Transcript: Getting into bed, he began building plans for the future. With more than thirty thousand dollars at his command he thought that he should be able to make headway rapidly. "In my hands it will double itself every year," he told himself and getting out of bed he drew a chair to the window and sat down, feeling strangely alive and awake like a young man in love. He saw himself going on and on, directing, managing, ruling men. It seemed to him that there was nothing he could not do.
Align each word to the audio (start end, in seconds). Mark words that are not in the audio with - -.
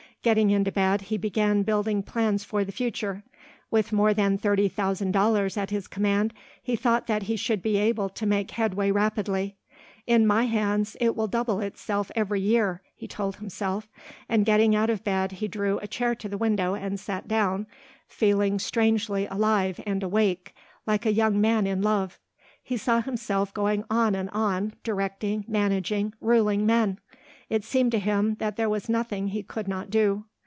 Getting 0.23 0.51
into 0.51 0.71
bed, 0.71 1.01
he 1.01 1.17
began 1.17 1.63
building 1.63 2.03
plans 2.03 2.43
for 2.43 2.63
the 2.63 2.71
future. 2.71 3.23
With 3.71 3.91
more 3.91 4.13
than 4.13 4.37
thirty 4.37 4.67
thousand 4.69 5.13
dollars 5.13 5.57
at 5.57 5.71
his 5.71 5.87
command 5.87 6.35
he 6.61 6.75
thought 6.75 7.07
that 7.07 7.23
he 7.23 7.35
should 7.35 7.63
be 7.63 7.77
able 7.77 8.07
to 8.09 8.27
make 8.27 8.51
headway 8.51 8.91
rapidly. 8.91 9.55
"In 10.05 10.27
my 10.27 10.43
hands 10.45 10.95
it 11.01 11.15
will 11.15 11.25
double 11.25 11.59
itself 11.59 12.11
every 12.15 12.39
year," 12.39 12.83
he 12.93 13.07
told 13.07 13.37
himself 13.37 13.89
and 14.29 14.45
getting 14.45 14.75
out 14.75 14.91
of 14.91 15.03
bed 15.03 15.31
he 15.31 15.47
drew 15.47 15.79
a 15.79 15.87
chair 15.87 16.13
to 16.13 16.29
the 16.29 16.37
window 16.37 16.75
and 16.75 16.99
sat 16.99 17.27
down, 17.27 17.65
feeling 18.07 18.59
strangely 18.59 19.25
alive 19.25 19.81
and 19.87 20.03
awake 20.03 20.53
like 20.85 21.07
a 21.07 21.13
young 21.13 21.41
man 21.41 21.65
in 21.65 21.81
love. 21.81 22.19
He 22.61 22.77
saw 22.77 23.01
himself 23.01 23.55
going 23.55 23.85
on 23.89 24.13
and 24.13 24.29
on, 24.29 24.75
directing, 24.83 25.45
managing, 25.47 26.13
ruling 26.21 26.63
men. 26.67 26.99
It 27.49 27.65
seemed 27.65 27.91
to 27.91 27.99
him 27.99 28.35
that 28.35 28.55
there 28.55 28.69
was 28.69 28.87
nothing 28.87 29.27
he 29.27 29.43
could 29.43 29.67
not 29.67 29.89
do. 29.89 30.23